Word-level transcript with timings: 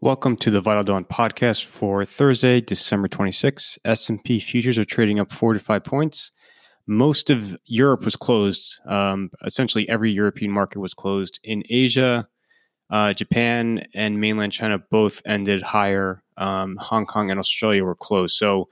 Welcome 0.00 0.36
to 0.36 0.52
the 0.52 0.60
Vital 0.60 0.84
Dawn 0.84 1.04
podcast 1.04 1.64
for 1.64 2.04
Thursday, 2.04 2.60
December 2.60 3.08
26. 3.08 3.80
S&P 3.84 4.38
futures 4.38 4.78
are 4.78 4.84
trading 4.84 5.18
up 5.18 5.32
4 5.32 5.54
to 5.54 5.58
5 5.58 5.82
points. 5.82 6.30
Most 6.86 7.30
of 7.30 7.58
Europe 7.64 8.04
was 8.04 8.14
closed. 8.14 8.78
Um, 8.86 9.32
essentially, 9.44 9.88
every 9.88 10.12
European 10.12 10.52
market 10.52 10.78
was 10.78 10.94
closed. 10.94 11.40
In 11.42 11.64
Asia, 11.68 12.28
uh, 12.90 13.12
Japan 13.12 13.88
and 13.92 14.20
mainland 14.20 14.52
China 14.52 14.78
both 14.78 15.20
ended 15.26 15.62
higher. 15.62 16.22
Um, 16.36 16.76
Hong 16.76 17.04
Kong 17.04 17.32
and 17.32 17.40
Australia 17.40 17.82
were 17.82 17.96
closed. 17.96 18.36
So, 18.36 18.68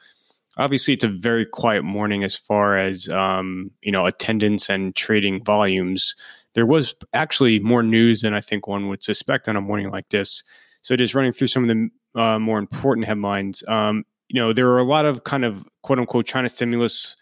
obviously, 0.58 0.94
it's 0.94 1.02
a 1.02 1.08
very 1.08 1.44
quiet 1.44 1.82
morning 1.82 2.22
as 2.22 2.36
far 2.36 2.76
as 2.76 3.08
um, 3.08 3.72
you 3.82 3.90
know 3.90 4.06
attendance 4.06 4.70
and 4.70 4.94
trading 4.94 5.42
volumes. 5.42 6.14
There 6.54 6.66
was 6.66 6.94
actually 7.12 7.58
more 7.58 7.82
news 7.82 8.20
than 8.20 8.32
I 8.32 8.40
think 8.40 8.68
one 8.68 8.88
would 8.90 9.02
suspect 9.02 9.48
on 9.48 9.56
a 9.56 9.60
morning 9.60 9.90
like 9.90 10.10
this. 10.10 10.44
So 10.86 10.94
just 10.94 11.16
running 11.16 11.32
through 11.32 11.48
some 11.48 11.68
of 11.68 11.68
the 11.68 12.20
uh, 12.20 12.38
more 12.38 12.60
important 12.60 13.08
headlines. 13.08 13.64
Um, 13.66 14.04
you 14.28 14.40
know, 14.40 14.52
there 14.52 14.68
are 14.68 14.78
a 14.78 14.84
lot 14.84 15.04
of 15.04 15.24
kind 15.24 15.44
of 15.44 15.66
quote 15.82 15.98
unquote 15.98 16.26
China 16.26 16.48
stimulus 16.48 17.16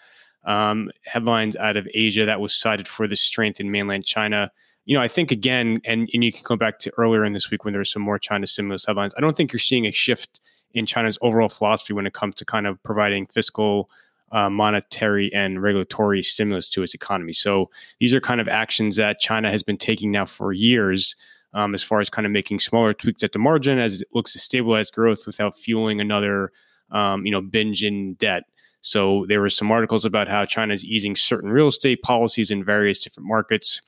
um, 0.45 0.91
headlines 1.07 1.57
out 1.57 1.79
of 1.79 1.89
Asia 1.95 2.27
that 2.27 2.43
was 2.43 2.55
cited 2.55 2.87
for 2.87 3.09
the 3.09 3.17
strength 3.17 3.61
in 3.61 3.71
mainland 3.71 4.05
China. 4.05 4.53
You 4.85 4.95
know, 4.95 5.03
I 5.03 5.09
think 5.09 5.31
again, 5.31 5.81
and, 5.87 6.11
and 6.13 6.23
you 6.23 6.31
can 6.31 6.43
go 6.45 6.57
back 6.57 6.79
to 6.81 6.93
earlier 6.99 7.25
in 7.25 7.33
this 7.33 7.51
week 7.51 7.65
when 7.65 7.73
there 7.73 7.81
were 7.81 7.87
some 7.87 8.03
more 8.03 8.19
China 8.19 8.47
stimulus 8.47 8.85
headlines. 8.85 9.15
I 9.17 9.23
don't 9.23 9.35
think 9.35 9.51
you're 9.51 9.61
seeing 9.61 9.87
a 9.87 9.93
shift 9.93 10.41
in 10.75 10.85
China's 10.85 11.17
overall 11.23 11.49
philosophy 11.49 11.95
when 11.95 12.07
it 12.07 12.13
comes 12.13 12.35
to 12.35 12.45
kind 12.45 12.67
of 12.67 12.83
providing 12.83 13.25
fiscal, 13.29 13.89
uh, 14.31 14.51
monetary, 14.51 15.33
and 15.33 15.63
regulatory 15.63 16.23
stimulus 16.23 16.69
to 16.69 16.83
its 16.83 16.93
economy. 16.93 17.33
So 17.33 17.71
these 17.99 18.13
are 18.13 18.21
kind 18.21 18.43
of 18.43 18.49
actions 18.49 18.97
that 18.97 19.21
China 19.21 19.51
has 19.51 19.63
been 19.63 19.79
taking 19.79 20.11
now 20.11 20.27
for 20.27 20.53
years 20.53 21.17
um, 21.55 21.75
as 21.75 21.83
far 21.83 22.01
as 22.01 22.11
kind 22.11 22.27
of 22.27 22.33
making 22.33 22.61
smaller 22.61 22.93
tweaks 22.93 23.23
at 23.23 23.33
the 23.33 23.39
margin 23.39 23.79
as 23.79 24.03
it 24.03 24.09
looks 24.13 24.33
to 24.33 24.39
stabilize 24.39 24.91
growth 24.91 25.27
without 25.27 25.57
fueling 25.57 26.01
another, 26.01 26.51
um, 26.91 27.25
you 27.25 27.33
know, 27.33 27.41
binge 27.41 27.83
in 27.83 28.15
debt. 28.15 28.43
So 28.81 29.25
there 29.29 29.41
were 29.41 29.51
some 29.51 29.71
articles 29.71 30.05
about 30.05 30.29
how 30.29 30.45
China 30.45 30.75
is 30.75 30.85
easing 30.85 31.17
certain 31.17 31.51
real 31.51 31.69
estate 31.69 32.03
policies 32.03 32.51
in 32.51 32.65
various 32.65 32.99
different 32.99 33.29
markets, 33.29 33.81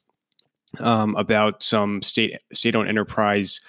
um, 0.78 1.14
about 1.17 1.62
some 1.62 2.00
state 2.03 2.39
state-owned 2.53 2.89
enterprise 2.89 3.61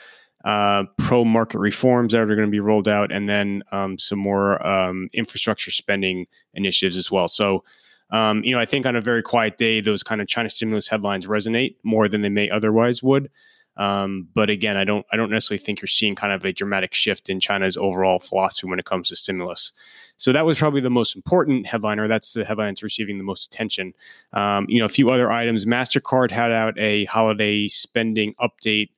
uh, 0.45 0.83
pro 0.97 1.25
market 1.25 1.59
reforms 1.59 2.13
that 2.13 2.21
are 2.21 2.27
going 2.27 2.47
to 2.47 2.51
be 2.51 2.61
rolled 2.61 2.87
out, 2.87 3.11
and 3.11 3.27
then 3.27 3.63
um, 3.71 3.97
some 3.97 4.19
more 4.19 4.65
um, 4.65 5.09
infrastructure 5.11 5.71
spending 5.71 6.27
initiatives 6.53 6.97
as 6.97 7.11
well. 7.11 7.27
So. 7.27 7.63
Um, 8.09 8.41
you 8.45 8.53
know, 8.53 8.59
I 8.61 8.65
think 8.65 8.85
on 8.85 8.95
a 8.95 9.01
very 9.01 9.21
quiet 9.21 9.57
day, 9.57 9.81
those 9.81 10.01
kind 10.01 10.21
of 10.21 10.29
China 10.29 10.49
stimulus 10.49 10.87
headlines 10.87 11.27
resonate 11.27 11.75
more 11.83 12.07
than 12.07 12.21
they 12.21 12.29
may 12.29 12.49
otherwise 12.49 13.03
would. 13.03 13.29
Um, 13.77 14.27
but 14.33 14.49
again, 14.49 14.75
I 14.75 14.83
don't 14.83 15.05
I 15.11 15.15
don't 15.15 15.29
necessarily 15.29 15.63
think 15.63 15.81
you're 15.81 15.87
seeing 15.87 16.15
kind 16.15 16.33
of 16.33 16.43
a 16.43 16.51
dramatic 16.51 16.93
shift 16.95 17.29
in 17.29 17.39
China's 17.39 17.77
overall 17.77 18.19
philosophy 18.19 18.67
when 18.67 18.79
it 18.79 18.85
comes 18.85 19.09
to 19.09 19.15
stimulus. 19.15 19.71
So 20.17 20.31
that 20.33 20.45
was 20.45 20.57
probably 20.57 20.81
the 20.81 20.89
most 20.89 21.15
important 21.15 21.67
headliner. 21.67 22.07
That's 22.07 22.33
the 22.33 22.43
headline 22.43 22.71
that's 22.71 22.81
receiving 22.81 23.19
the 23.19 23.23
most 23.23 23.53
attention. 23.53 23.93
Um, 24.33 24.65
you 24.67 24.79
know, 24.79 24.85
a 24.85 24.89
few 24.89 25.11
other 25.11 25.31
items. 25.31 25.65
Mastercard 25.65 26.31
had 26.31 26.51
out 26.51 26.77
a 26.79 27.05
holiday 27.05 27.67
spending 27.67 28.33
update. 28.41 28.89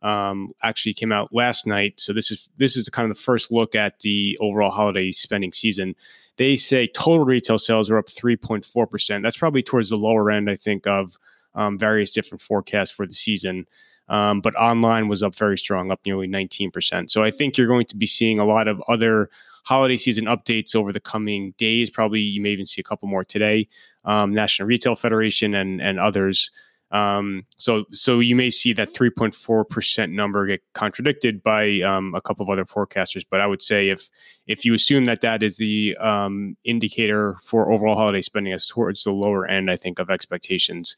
Um, 0.00 0.52
actually 0.62 0.94
came 0.94 1.10
out 1.10 1.34
last 1.34 1.66
night. 1.66 1.94
So 1.98 2.12
this 2.12 2.30
is 2.30 2.48
this 2.56 2.76
is 2.76 2.88
kind 2.88 3.10
of 3.10 3.16
the 3.16 3.20
first 3.20 3.50
look 3.50 3.74
at 3.74 3.98
the 4.00 4.38
overall 4.40 4.70
holiday 4.70 5.10
spending 5.10 5.52
season. 5.52 5.96
They 6.36 6.56
say 6.56 6.86
total 6.86 7.24
retail 7.24 7.58
sales 7.58 7.90
are 7.90 7.98
up 7.98 8.06
3.4 8.06 8.88
percent. 8.88 9.24
That's 9.24 9.36
probably 9.36 9.64
towards 9.64 9.88
the 9.88 9.96
lower 9.96 10.30
end, 10.30 10.48
I 10.48 10.54
think, 10.54 10.86
of 10.86 11.18
um, 11.56 11.76
various 11.76 12.12
different 12.12 12.40
forecasts 12.40 12.92
for 12.92 13.04
the 13.04 13.14
season. 13.14 13.66
Um, 14.08 14.40
but 14.40 14.54
online 14.56 15.08
was 15.08 15.22
up 15.22 15.34
very 15.34 15.58
strong, 15.58 15.90
up 15.90 16.00
nearly 16.06 16.26
19%. 16.26 17.10
So 17.10 17.22
I 17.22 17.30
think 17.30 17.56
you're 17.56 17.66
going 17.66 17.86
to 17.86 17.96
be 17.96 18.06
seeing 18.06 18.38
a 18.38 18.46
lot 18.46 18.68
of 18.68 18.82
other 18.88 19.28
holiday 19.64 19.98
season 19.98 20.24
updates 20.24 20.74
over 20.74 20.92
the 20.92 21.00
coming 21.00 21.52
days. 21.58 21.90
Probably 21.90 22.20
you 22.20 22.40
may 22.40 22.50
even 22.50 22.66
see 22.66 22.80
a 22.80 22.84
couple 22.84 23.06
more 23.06 23.24
today. 23.24 23.68
Um, 24.04 24.32
National 24.32 24.66
Retail 24.66 24.96
Federation 24.96 25.54
and 25.54 25.82
and 25.82 26.00
others. 26.00 26.50
Um, 26.90 27.44
so 27.58 27.84
so 27.92 28.18
you 28.20 28.34
may 28.34 28.48
see 28.48 28.72
that 28.72 28.94
3.4 28.94 29.68
percent 29.68 30.12
number 30.12 30.46
get 30.46 30.62
contradicted 30.72 31.42
by 31.42 31.82
um, 31.82 32.14
a 32.14 32.22
couple 32.22 32.44
of 32.44 32.50
other 32.50 32.64
forecasters. 32.64 33.26
But 33.30 33.42
I 33.42 33.46
would 33.46 33.60
say 33.60 33.90
if 33.90 34.08
if 34.46 34.64
you 34.64 34.72
assume 34.72 35.04
that 35.04 35.20
that 35.20 35.42
is 35.42 35.58
the 35.58 35.94
um, 35.98 36.56
indicator 36.64 37.36
for 37.42 37.70
overall 37.70 37.96
holiday 37.96 38.22
spending, 38.22 38.54
as 38.54 38.66
towards 38.66 39.04
the 39.04 39.12
lower 39.12 39.46
end, 39.46 39.70
I 39.70 39.76
think 39.76 39.98
of 39.98 40.08
expectations. 40.08 40.96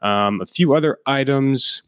Um, 0.00 0.40
a 0.40 0.46
few 0.46 0.74
other 0.74 0.98
items 1.06 1.82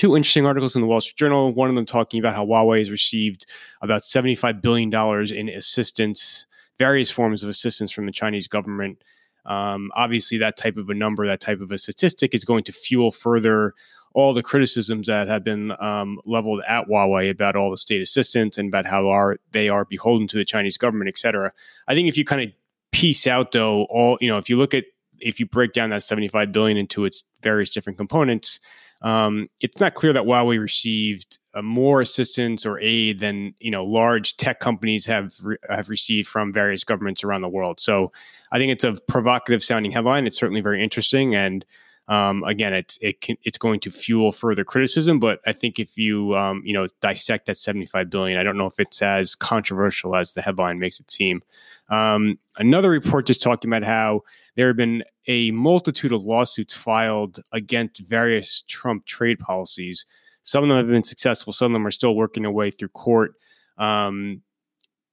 two 0.00 0.16
interesting 0.16 0.46
articles 0.46 0.74
in 0.74 0.80
the 0.80 0.86
Wall 0.86 1.02
Street 1.02 1.18
Journal. 1.18 1.52
One 1.52 1.68
of 1.68 1.74
them 1.74 1.84
talking 1.84 2.20
about 2.20 2.34
how 2.34 2.46
Huawei 2.46 2.78
has 2.78 2.90
received 2.90 3.44
about 3.82 4.00
$75 4.00 4.62
billion 4.62 4.90
in 5.30 5.50
assistance, 5.50 6.46
various 6.78 7.10
forms 7.10 7.44
of 7.44 7.50
assistance 7.50 7.92
from 7.92 8.06
the 8.06 8.12
Chinese 8.12 8.48
government. 8.48 9.04
Um, 9.44 9.92
obviously, 9.94 10.38
that 10.38 10.56
type 10.56 10.78
of 10.78 10.88
a 10.88 10.94
number, 10.94 11.26
that 11.26 11.42
type 11.42 11.60
of 11.60 11.70
a 11.70 11.76
statistic 11.76 12.32
is 12.32 12.46
going 12.46 12.64
to 12.64 12.72
fuel 12.72 13.12
further 13.12 13.74
all 14.14 14.32
the 14.32 14.42
criticisms 14.42 15.06
that 15.06 15.28
have 15.28 15.44
been 15.44 15.72
um, 15.80 16.18
leveled 16.24 16.62
at 16.66 16.88
Huawei 16.88 17.30
about 17.30 17.54
all 17.54 17.70
the 17.70 17.76
state 17.76 18.00
assistance 18.00 18.56
and 18.56 18.68
about 18.68 18.86
how 18.86 19.06
are 19.10 19.36
they 19.52 19.68
are 19.68 19.84
beholden 19.84 20.26
to 20.28 20.38
the 20.38 20.46
Chinese 20.46 20.78
government, 20.78 21.08
et 21.08 21.18
cetera. 21.18 21.52
I 21.88 21.94
think 21.94 22.08
if 22.08 22.16
you 22.16 22.24
kind 22.24 22.40
of 22.40 22.54
piece 22.90 23.26
out 23.26 23.52
though 23.52 23.84
all 23.90 24.16
you 24.22 24.30
know, 24.30 24.38
if 24.38 24.48
you 24.48 24.56
look 24.56 24.72
at 24.72 24.84
if 25.20 25.38
you 25.38 25.44
break 25.44 25.74
down 25.74 25.90
that 25.90 26.02
75 26.02 26.52
billion 26.52 26.78
into 26.78 27.04
its 27.04 27.22
various 27.42 27.68
different 27.68 27.98
components, 27.98 28.60
um, 29.02 29.48
it's 29.60 29.80
not 29.80 29.94
clear 29.94 30.12
that 30.12 30.24
Huawei 30.24 30.60
received 30.60 31.38
uh, 31.54 31.62
more 31.62 32.00
assistance 32.00 32.66
or 32.66 32.78
aid 32.80 33.20
than 33.20 33.54
you 33.58 33.70
know 33.70 33.84
large 33.84 34.36
tech 34.36 34.60
companies 34.60 35.06
have 35.06 35.34
re- 35.42 35.56
have 35.68 35.88
received 35.88 36.28
from 36.28 36.52
various 36.52 36.84
governments 36.84 37.24
around 37.24 37.40
the 37.40 37.48
world. 37.48 37.80
So 37.80 38.12
I 38.52 38.58
think 38.58 38.72
it's 38.72 38.84
a 38.84 38.94
provocative 39.08 39.62
sounding 39.64 39.92
headline. 39.92 40.26
It's 40.26 40.38
certainly 40.38 40.60
very 40.60 40.82
interesting, 40.82 41.34
and 41.34 41.64
um, 42.10 42.42
again, 42.42 42.74
it's 42.74 42.98
it 43.00 43.20
can, 43.20 43.36
it's 43.44 43.56
going 43.56 43.78
to 43.80 43.90
fuel 43.90 44.32
further 44.32 44.64
criticism. 44.64 45.20
But 45.20 45.40
I 45.46 45.52
think 45.52 45.78
if 45.78 45.96
you 45.96 46.36
um, 46.36 46.60
you 46.64 46.74
know 46.74 46.86
dissect 47.00 47.46
that 47.46 47.56
seventy 47.56 47.86
five 47.86 48.10
billion, 48.10 48.36
I 48.36 48.42
don't 48.42 48.58
know 48.58 48.66
if 48.66 48.80
it's 48.80 49.00
as 49.00 49.36
controversial 49.36 50.16
as 50.16 50.32
the 50.32 50.42
headline 50.42 50.80
makes 50.80 50.98
it 50.98 51.08
seem. 51.08 51.40
Um, 51.88 52.36
another 52.56 52.90
report 52.90 53.26
just 53.26 53.40
talking 53.40 53.70
about 53.70 53.84
how 53.84 54.22
there 54.56 54.66
have 54.66 54.76
been 54.76 55.04
a 55.28 55.52
multitude 55.52 56.12
of 56.12 56.24
lawsuits 56.24 56.74
filed 56.74 57.40
against 57.52 58.00
various 58.00 58.64
Trump 58.66 59.06
trade 59.06 59.38
policies. 59.38 60.04
Some 60.42 60.64
of 60.64 60.68
them 60.68 60.78
have 60.78 60.88
been 60.88 61.04
successful. 61.04 61.52
Some 61.52 61.66
of 61.66 61.72
them 61.74 61.86
are 61.86 61.92
still 61.92 62.16
working 62.16 62.42
their 62.42 62.50
way 62.50 62.72
through 62.72 62.88
court. 62.88 63.36
Um, 63.78 64.42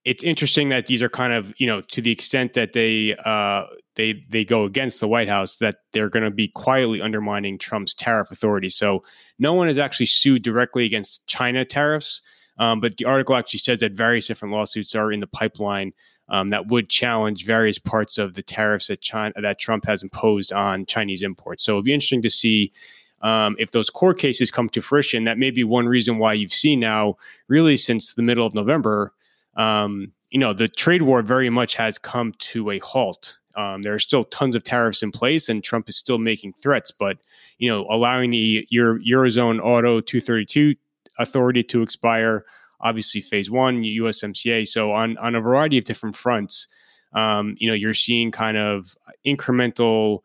it's 0.04 0.24
interesting 0.24 0.70
that 0.70 0.86
these 0.86 1.02
are 1.02 1.08
kind 1.08 1.32
of 1.32 1.54
you 1.58 1.66
know 1.68 1.80
to 1.80 2.02
the 2.02 2.10
extent 2.10 2.54
that 2.54 2.72
they 2.72 3.14
uh, 3.24 3.66
they 3.98 4.24
they 4.30 4.44
go 4.44 4.64
against 4.64 5.00
the 5.00 5.08
White 5.08 5.28
House 5.28 5.58
that 5.58 5.80
they're 5.92 6.08
going 6.08 6.24
to 6.24 6.30
be 6.30 6.48
quietly 6.48 7.02
undermining 7.02 7.58
Trump's 7.58 7.92
tariff 7.92 8.30
authority. 8.30 8.70
So 8.70 9.04
no 9.38 9.52
one 9.52 9.66
has 9.66 9.76
actually 9.76 10.06
sued 10.06 10.42
directly 10.42 10.86
against 10.86 11.26
China 11.26 11.64
tariffs, 11.64 12.22
um, 12.58 12.80
but 12.80 12.96
the 12.96 13.04
article 13.04 13.34
actually 13.34 13.58
says 13.58 13.80
that 13.80 13.92
various 13.92 14.28
different 14.28 14.54
lawsuits 14.54 14.94
are 14.94 15.12
in 15.12 15.20
the 15.20 15.26
pipeline 15.26 15.92
um, 16.28 16.48
that 16.48 16.68
would 16.68 16.88
challenge 16.88 17.44
various 17.44 17.78
parts 17.78 18.18
of 18.18 18.34
the 18.34 18.42
tariffs 18.42 18.86
that 18.86 19.00
China 19.00 19.34
that 19.42 19.58
Trump 19.58 19.84
has 19.84 20.02
imposed 20.02 20.52
on 20.52 20.86
Chinese 20.86 21.22
imports. 21.22 21.64
So 21.64 21.72
it'll 21.72 21.82
be 21.82 21.92
interesting 21.92 22.22
to 22.22 22.30
see 22.30 22.72
um, 23.20 23.56
if 23.58 23.72
those 23.72 23.90
court 23.90 24.18
cases 24.18 24.52
come 24.52 24.68
to 24.70 24.80
fruition. 24.80 25.24
That 25.24 25.38
may 25.38 25.50
be 25.50 25.64
one 25.64 25.88
reason 25.88 26.18
why 26.18 26.34
you've 26.34 26.52
seen 26.52 26.78
now, 26.78 27.16
really 27.48 27.76
since 27.76 28.14
the 28.14 28.22
middle 28.22 28.46
of 28.46 28.54
November, 28.54 29.12
um, 29.56 30.12
you 30.30 30.38
know, 30.38 30.52
the 30.52 30.68
trade 30.68 31.02
war 31.02 31.22
very 31.22 31.50
much 31.50 31.74
has 31.76 31.98
come 31.98 32.34
to 32.38 32.70
a 32.70 32.78
halt. 32.80 33.38
Um, 33.56 33.82
there 33.82 33.94
are 33.94 33.98
still 33.98 34.24
tons 34.24 34.54
of 34.54 34.62
tariffs 34.62 35.02
in 35.02 35.10
place, 35.10 35.48
and 35.48 35.64
Trump 35.64 35.88
is 35.88 35.96
still 35.96 36.18
making 36.18 36.52
threats. 36.62 36.90
But 36.90 37.18
you 37.58 37.68
know, 37.68 37.86
allowing 37.90 38.30
the 38.30 38.66
Euro, 38.70 38.98
eurozone 38.98 39.60
auto 39.60 40.00
232 40.00 40.74
authority 41.18 41.62
to 41.64 41.82
expire 41.82 42.44
obviously 42.80 43.20
phase 43.20 43.50
one, 43.50 43.82
USMCA. 43.82 44.68
So 44.68 44.92
on 44.92 45.16
on 45.18 45.34
a 45.34 45.40
variety 45.40 45.78
of 45.78 45.84
different 45.84 46.16
fronts, 46.16 46.68
um, 47.12 47.56
you 47.58 47.68
know, 47.68 47.74
you're 47.74 47.94
seeing 47.94 48.30
kind 48.30 48.56
of 48.56 48.96
incremental 49.26 50.20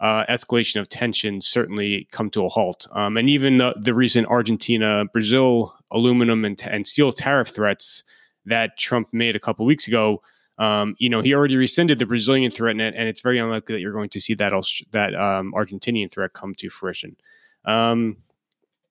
uh, 0.00 0.24
escalation 0.26 0.80
of 0.80 0.88
tension 0.88 1.40
certainly 1.42 2.08
come 2.10 2.30
to 2.30 2.46
a 2.46 2.48
halt. 2.48 2.86
Um, 2.92 3.18
and 3.18 3.28
even 3.28 3.58
the, 3.58 3.74
the 3.78 3.92
recent 3.92 4.26
Argentina 4.28 5.04
Brazil 5.12 5.74
aluminum 5.90 6.44
and, 6.44 6.60
and 6.62 6.86
steel 6.86 7.12
tariff 7.12 7.48
threats 7.48 8.02
that 8.46 8.78
Trump 8.78 9.08
made 9.12 9.36
a 9.36 9.40
couple 9.40 9.64
weeks 9.66 9.88
ago. 9.88 10.22
Um, 10.58 10.94
you 10.98 11.08
know, 11.08 11.22
he 11.22 11.34
already 11.34 11.56
rescinded 11.56 11.98
the 11.98 12.06
Brazilian 12.06 12.50
threat, 12.50 12.72
and, 12.72 12.82
and 12.82 13.08
it's 13.08 13.22
very 13.22 13.38
unlikely 13.38 13.74
that 13.74 13.80
you're 13.80 13.92
going 13.92 14.10
to 14.10 14.20
see 14.20 14.34
that 14.34 14.52
that 14.90 15.14
um, 15.14 15.52
Argentinian 15.56 16.10
threat 16.10 16.32
come 16.34 16.54
to 16.56 16.68
fruition. 16.68 17.16
Um, 17.64 18.18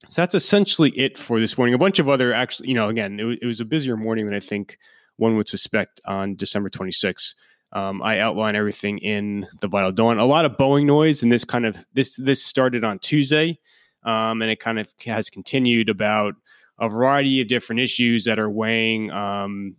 so 0.07 0.21
that's 0.21 0.35
essentially 0.35 0.91
it 0.91 1.17
for 1.17 1.39
this 1.39 1.57
morning. 1.57 1.73
A 1.73 1.77
bunch 1.77 1.99
of 1.99 2.07
other, 2.07 2.33
actually, 2.33 2.69
you 2.69 2.75
know, 2.75 2.87
again, 2.89 3.19
it, 3.19 3.39
it 3.41 3.45
was 3.45 3.59
a 3.59 3.65
busier 3.65 3.97
morning 3.97 4.25
than 4.25 4.33
I 4.33 4.39
think 4.39 4.77
one 5.17 5.35
would 5.35 5.49
suspect 5.49 5.99
on 6.05 6.35
December 6.35 6.69
26th. 6.69 7.35
Um, 7.73 8.01
I 8.01 8.19
outline 8.19 8.55
everything 8.55 8.97
in 8.99 9.47
the 9.61 9.67
Vital 9.67 9.91
Dawn. 9.91 10.17
A 10.17 10.25
lot 10.25 10.45
of 10.45 10.53
Boeing 10.53 10.85
noise, 10.85 11.21
and 11.21 11.31
this 11.31 11.43
kind 11.43 11.65
of 11.65 11.77
this 11.93 12.15
this 12.15 12.43
started 12.43 12.83
on 12.83 12.97
Tuesday, 12.97 13.59
um, 14.03 14.41
and 14.41 14.49
it 14.49 14.59
kind 14.59 14.79
of 14.79 14.87
has 15.05 15.29
continued 15.29 15.89
about 15.89 16.33
a 16.79 16.89
variety 16.89 17.41
of 17.41 17.47
different 17.47 17.81
issues 17.81 18.25
that 18.25 18.39
are 18.39 18.49
weighing. 18.49 19.11
Um, 19.11 19.75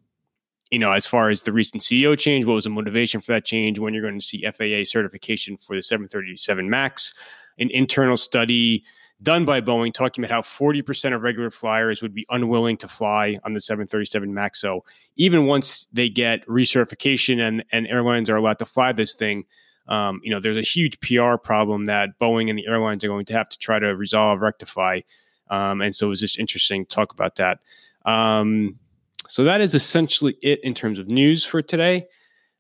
you 0.70 0.78
know, 0.78 0.92
as 0.92 1.06
far 1.06 1.30
as 1.30 1.42
the 1.42 1.52
recent 1.52 1.82
CEO 1.82 2.16
change, 2.16 2.44
what 2.44 2.54
was 2.54 2.64
the 2.64 2.70
motivation 2.70 3.20
for 3.20 3.32
that 3.32 3.44
change? 3.44 3.78
When 3.78 3.92
you're 3.92 4.02
going 4.02 4.20
to 4.20 4.24
see 4.24 4.44
FAA 4.44 4.84
certification 4.84 5.56
for 5.56 5.74
the 5.74 5.82
737 5.82 6.70
Max, 6.70 7.12
an 7.58 7.70
internal 7.70 8.16
study 8.16 8.84
done 9.22 9.44
by 9.44 9.60
Boeing 9.60 9.92
talking 9.92 10.24
about 10.24 10.32
how 10.32 10.40
40% 10.42 11.14
of 11.14 11.22
regular 11.22 11.50
flyers 11.50 12.02
would 12.02 12.14
be 12.14 12.26
unwilling 12.30 12.76
to 12.78 12.88
fly 12.88 13.38
on 13.44 13.52
the 13.52 13.60
737 13.60 14.32
MAX. 14.32 14.60
So 14.60 14.84
even 15.16 15.46
once 15.46 15.86
they 15.92 16.08
get 16.08 16.46
recertification 16.46 17.40
and, 17.40 17.64
and 17.72 17.86
airlines 17.86 18.30
are 18.30 18.36
allowed 18.36 18.58
to 18.60 18.64
fly 18.64 18.92
this 18.92 19.14
thing, 19.14 19.44
um, 19.88 20.20
you 20.22 20.30
know, 20.30 20.40
there's 20.40 20.56
a 20.56 20.62
huge 20.62 20.98
PR 21.00 21.36
problem 21.36 21.86
that 21.86 22.10
Boeing 22.20 22.48
and 22.48 22.58
the 22.58 22.66
airlines 22.66 23.04
are 23.04 23.08
going 23.08 23.26
to 23.26 23.34
have 23.34 23.48
to 23.48 23.58
try 23.58 23.78
to 23.78 23.94
resolve, 23.96 24.40
rectify. 24.40 25.00
Um, 25.50 25.82
and 25.82 25.94
so 25.94 26.06
it 26.06 26.10
was 26.10 26.20
just 26.20 26.38
interesting 26.38 26.86
to 26.86 26.94
talk 26.94 27.12
about 27.12 27.36
that. 27.36 27.58
Um, 28.04 28.78
so 29.28 29.44
that 29.44 29.60
is 29.60 29.74
essentially 29.74 30.36
it 30.42 30.60
in 30.64 30.74
terms 30.74 30.98
of 30.98 31.08
news 31.08 31.44
for 31.44 31.60
today. 31.62 32.06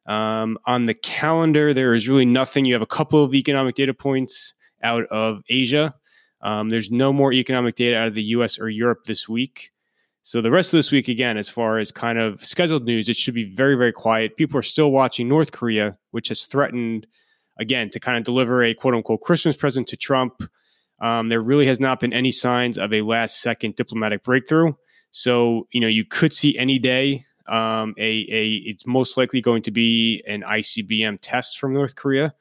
Um, 0.06 0.58
on 0.66 0.86
the 0.86 0.94
calendar, 0.94 1.72
there 1.72 1.94
is 1.94 2.08
really 2.08 2.26
nothing. 2.26 2.64
You 2.64 2.74
have 2.74 2.82
a 2.82 2.86
couple 2.86 3.22
of 3.22 3.34
economic 3.34 3.76
data 3.76 3.94
points 3.94 4.54
out 4.82 5.06
of 5.06 5.42
Asia. 5.48 5.94
Um, 6.42 6.70
there's 6.70 6.90
no 6.90 7.12
more 7.12 7.32
economic 7.32 7.74
data 7.74 7.96
out 7.96 8.08
of 8.08 8.14
the 8.14 8.22
US 8.24 8.58
or 8.58 8.68
Europe 8.68 9.04
this 9.06 9.28
week. 9.28 9.72
So 10.22 10.40
the 10.40 10.50
rest 10.50 10.72
of 10.72 10.78
this 10.78 10.90
week, 10.90 11.08
again, 11.08 11.36
as 11.38 11.48
far 11.48 11.78
as 11.78 11.90
kind 11.90 12.18
of 12.18 12.44
scheduled 12.44 12.84
news, 12.84 13.08
it 13.08 13.16
should 13.16 13.34
be 13.34 13.44
very, 13.44 13.74
very 13.74 13.92
quiet. 13.92 14.36
People 14.36 14.58
are 14.58 14.62
still 14.62 14.92
watching 14.92 15.28
North 15.28 15.52
Korea, 15.52 15.98
which 16.10 16.28
has 16.28 16.44
threatened, 16.44 17.06
again, 17.58 17.90
to 17.90 18.00
kind 18.00 18.18
of 18.18 18.24
deliver 18.24 18.62
a 18.62 18.74
quote 18.74 18.94
unquote 18.94 19.22
Christmas 19.22 19.56
present 19.56 19.88
to 19.88 19.96
Trump. 19.96 20.42
Um, 21.00 21.28
there 21.28 21.40
really 21.40 21.66
has 21.66 21.80
not 21.80 22.00
been 22.00 22.12
any 22.12 22.30
signs 22.30 22.78
of 22.78 22.92
a 22.92 23.02
last 23.02 23.40
second 23.40 23.76
diplomatic 23.76 24.22
breakthrough. 24.22 24.74
So, 25.10 25.66
you 25.72 25.80
know, 25.80 25.88
you 25.88 26.04
could 26.04 26.32
see 26.32 26.56
any 26.58 26.78
day 26.78 27.24
um, 27.48 27.94
a, 27.98 28.26
a, 28.30 28.62
it's 28.64 28.86
most 28.86 29.16
likely 29.16 29.40
going 29.40 29.62
to 29.62 29.70
be 29.70 30.22
an 30.26 30.42
ICBM 30.42 31.18
test 31.20 31.58
from 31.58 31.74
North 31.74 31.96
Korea. 31.96 32.34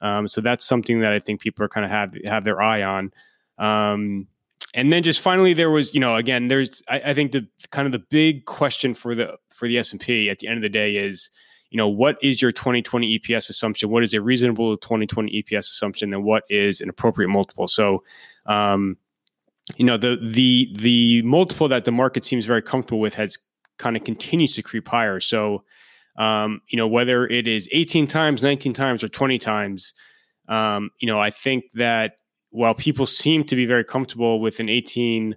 Um, 0.00 0.28
so 0.28 0.40
that's 0.40 0.64
something 0.64 1.00
that 1.00 1.12
I 1.12 1.20
think 1.20 1.40
people 1.40 1.64
are 1.64 1.68
kind 1.68 1.84
of 1.84 1.90
have, 1.90 2.14
have 2.24 2.44
their 2.44 2.60
eye 2.60 2.82
on. 2.82 3.12
Um, 3.58 4.26
and 4.74 4.92
then 4.92 5.02
just 5.02 5.20
finally, 5.20 5.54
there 5.54 5.70
was, 5.70 5.94
you 5.94 6.00
know, 6.00 6.16
again, 6.16 6.48
there's, 6.48 6.82
I, 6.88 7.00
I 7.06 7.14
think 7.14 7.32
the 7.32 7.46
kind 7.70 7.86
of 7.86 7.92
the 7.92 8.04
big 8.10 8.44
question 8.44 8.94
for 8.94 9.14
the 9.14 9.36
for 9.54 9.66
the 9.66 9.78
S 9.78 9.90
and 9.92 10.00
P 10.00 10.28
at 10.28 10.40
the 10.40 10.48
end 10.48 10.58
of 10.58 10.62
the 10.62 10.68
day 10.68 10.96
is, 10.96 11.30
you 11.70 11.76
know, 11.76 11.88
what 11.88 12.16
is 12.22 12.40
your 12.40 12.52
2020 12.52 13.18
EPS 13.18 13.50
assumption? 13.50 13.90
What 13.90 14.04
is 14.04 14.14
a 14.14 14.20
reasonable 14.20 14.76
2020 14.76 15.42
EPS 15.42 15.70
assumption, 15.70 16.14
and 16.14 16.24
what 16.24 16.44
is 16.48 16.80
an 16.80 16.88
appropriate 16.88 17.28
multiple? 17.28 17.68
So, 17.68 18.02
um, 18.46 18.96
you 19.76 19.84
know, 19.84 19.96
the 19.96 20.16
the 20.22 20.72
the 20.78 21.22
multiple 21.22 21.68
that 21.68 21.84
the 21.84 21.92
market 21.92 22.24
seems 22.24 22.46
very 22.46 22.62
comfortable 22.62 23.00
with 23.00 23.14
has 23.14 23.38
kind 23.78 23.96
of 23.96 24.04
continues 24.04 24.54
to 24.54 24.62
creep 24.62 24.88
higher. 24.88 25.20
So, 25.20 25.64
um, 26.16 26.60
you 26.68 26.76
know, 26.76 26.86
whether 26.86 27.26
it 27.26 27.46
is 27.48 27.68
18 27.72 28.06
times, 28.06 28.42
19 28.42 28.72
times, 28.72 29.02
or 29.02 29.08
20 29.08 29.38
times, 29.38 29.92
um, 30.48 30.90
you 30.98 31.06
know, 31.06 31.18
I 31.18 31.30
think 31.30 31.64
that 31.74 32.18
while 32.50 32.74
people 32.74 33.06
seem 33.06 33.44
to 33.44 33.56
be 33.56 33.66
very 33.66 33.84
comfortable 33.84 34.40
with 34.40 34.60
an 34.60 34.68
18 34.68 35.36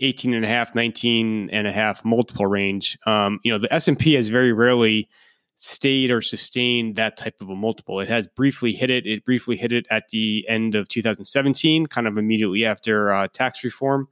18 0.00 0.34
and 0.34 0.44
a 0.44 0.48
half 0.48 0.74
19 0.74 1.48
and 1.50 1.66
a 1.66 1.72
half 1.72 2.04
multiple 2.04 2.46
range 2.46 2.98
um, 3.06 3.40
you 3.42 3.50
know 3.50 3.56
the 3.56 3.72
s&p 3.72 4.12
has 4.12 4.28
very 4.28 4.52
rarely 4.52 5.08
stayed 5.56 6.10
or 6.10 6.20
sustained 6.20 6.96
that 6.96 7.16
type 7.16 7.34
of 7.40 7.48
a 7.48 7.56
multiple. 7.56 7.98
It 8.00 8.08
has 8.08 8.26
briefly 8.26 8.72
hit 8.72 8.90
it. 8.90 9.06
It 9.06 9.24
briefly 9.24 9.56
hit 9.56 9.72
it 9.72 9.86
at 9.90 10.10
the 10.10 10.46
end 10.48 10.74
of 10.74 10.88
2017 10.88 11.86
kind 11.86 12.06
of 12.06 12.18
immediately 12.18 12.64
after 12.64 13.12
uh, 13.12 13.26
tax 13.28 13.64
reform. 13.64 14.06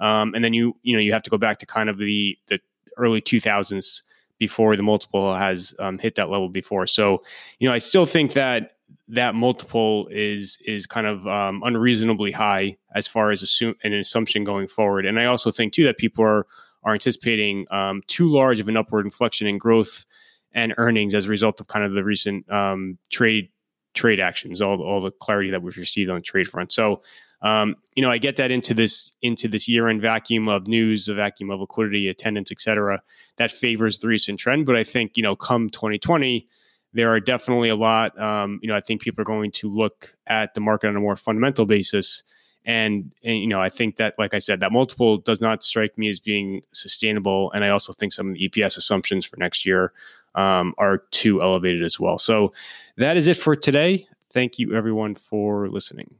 Um, 0.00 0.34
and 0.34 0.44
then 0.44 0.52
you 0.52 0.76
you 0.82 0.94
know 0.94 1.00
you 1.00 1.12
have 1.12 1.22
to 1.22 1.30
go 1.30 1.38
back 1.38 1.58
to 1.58 1.66
kind 1.66 1.88
of 1.88 1.98
the 1.98 2.36
the 2.48 2.60
early 2.98 3.22
2000s 3.22 4.02
before 4.38 4.76
the 4.76 4.82
multiple 4.82 5.34
has 5.34 5.74
um, 5.78 5.98
hit 5.98 6.14
that 6.16 6.28
level 6.28 6.48
before. 6.48 6.86
So 6.86 7.22
you 7.58 7.68
know 7.68 7.74
i 7.74 7.78
still 7.78 8.06
think 8.06 8.34
that 8.34 8.72
that 9.08 9.34
multiple 9.34 10.08
is 10.10 10.58
is 10.66 10.86
kind 10.86 11.06
of 11.06 11.26
um, 11.26 11.62
unreasonably 11.64 12.32
high 12.32 12.76
as 12.94 13.06
far 13.06 13.30
as 13.30 13.42
assume 13.42 13.74
an 13.84 13.94
assumption 13.94 14.44
going 14.44 14.68
forward. 14.68 15.06
And 15.06 15.18
I 15.18 15.24
also 15.24 15.50
think 15.50 15.72
too 15.72 15.84
that 15.84 15.98
people 15.98 16.24
are 16.24 16.46
are 16.84 16.94
anticipating 16.94 17.66
um, 17.70 18.02
too 18.08 18.30
large 18.30 18.60
of 18.60 18.68
an 18.68 18.76
upward 18.76 19.06
inflection 19.06 19.46
in 19.46 19.56
growth 19.56 20.04
and 20.54 20.74
earnings 20.76 21.14
as 21.14 21.26
a 21.26 21.28
result 21.28 21.60
of 21.60 21.66
kind 21.66 21.84
of 21.84 21.92
the 21.92 22.04
recent 22.04 22.50
um, 22.50 22.98
trade 23.10 23.48
trade 23.94 24.20
actions, 24.20 24.60
all 24.60 24.82
all 24.82 25.00
the 25.00 25.10
clarity 25.10 25.50
that 25.50 25.62
we've 25.62 25.76
received 25.76 26.10
on 26.10 26.16
the 26.16 26.22
trade 26.22 26.48
front. 26.48 26.72
So. 26.72 27.02
Um, 27.44 27.74
you 27.96 28.04
know, 28.04 28.10
I 28.12 28.18
get 28.18 28.36
that 28.36 28.52
into 28.52 28.72
this 28.72 29.10
into 29.20 29.48
this 29.48 29.66
year-end 29.66 30.00
vacuum 30.00 30.48
of 30.48 30.68
news, 30.68 31.08
a 31.08 31.14
vacuum 31.14 31.50
of 31.50 31.58
liquidity, 31.58 32.08
attendance, 32.08 32.52
et 32.52 32.60
cetera, 32.60 33.02
that 33.36 33.50
favors 33.50 33.98
the 33.98 34.06
recent 34.06 34.38
trend. 34.38 34.64
But 34.64 34.76
I 34.76 34.84
think 34.84 35.16
you 35.16 35.24
know, 35.24 35.34
come 35.34 35.68
2020, 35.68 36.46
there 36.92 37.10
are 37.10 37.20
definitely 37.20 37.68
a 37.68 37.76
lot. 37.76 38.18
Um, 38.20 38.60
you 38.62 38.68
know, 38.68 38.76
I 38.76 38.80
think 38.80 39.00
people 39.00 39.22
are 39.22 39.24
going 39.24 39.50
to 39.52 39.68
look 39.68 40.14
at 40.26 40.54
the 40.54 40.60
market 40.60 40.88
on 40.88 40.96
a 40.96 41.00
more 41.00 41.16
fundamental 41.16 41.66
basis. 41.66 42.22
And, 42.64 43.12
and, 43.24 43.38
you 43.38 43.48
know, 43.48 43.60
I 43.60 43.70
think 43.70 43.96
that, 43.96 44.14
like 44.18 44.34
I 44.34 44.38
said, 44.38 44.60
that 44.60 44.70
multiple 44.70 45.18
does 45.18 45.40
not 45.40 45.64
strike 45.64 45.98
me 45.98 46.08
as 46.08 46.20
being 46.20 46.62
sustainable. 46.72 47.50
And 47.52 47.64
I 47.64 47.70
also 47.70 47.92
think 47.92 48.12
some 48.12 48.28
of 48.28 48.34
the 48.34 48.48
EPS 48.48 48.76
assumptions 48.76 49.26
for 49.26 49.36
next 49.36 49.66
year 49.66 49.92
um, 50.34 50.74
are 50.78 50.98
too 51.10 51.42
elevated 51.42 51.82
as 51.84 51.98
well. 52.00 52.18
So 52.18 52.52
that 52.96 53.16
is 53.16 53.26
it 53.26 53.36
for 53.36 53.56
today. 53.56 54.06
Thank 54.30 54.58
you, 54.58 54.74
everyone, 54.74 55.14
for 55.14 55.68
listening. 55.68 56.14